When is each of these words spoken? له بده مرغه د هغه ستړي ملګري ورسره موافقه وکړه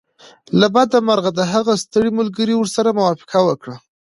له 0.59 0.67
بده 0.75 0.97
مرغه 1.07 1.31
د 1.35 1.41
هغه 1.53 1.73
ستړي 1.83 2.09
ملګري 2.19 2.53
ورسره 2.57 2.95
موافقه 2.99 3.39
وکړه 3.47 3.75